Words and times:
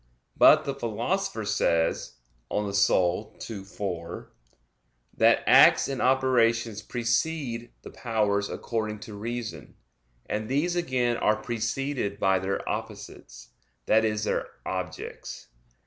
But 0.35 0.65
the 0.65 0.73
Philosopher 0.73 1.45
says 1.45 2.13
(De 2.49 2.55
Anima 2.55 2.73
ii, 3.51 3.63
4) 3.63 4.31
that 5.15 5.43
"acts 5.45 5.87
and 5.87 6.01
operations 6.01 6.81
precede 6.81 7.69
the 7.83 7.91
powers 7.91 8.49
according 8.49 8.97
to 9.01 9.13
reason; 9.13 9.75
and 10.25 10.49
these 10.49 10.75
again 10.75 11.17
are 11.17 11.35
preceded 11.35 12.19
by 12.19 12.39
their 12.39 12.67
opposites," 12.67 13.49
that 13.85 14.03
is 14.03 14.23
their 14.23 14.47
objects. 14.65 15.49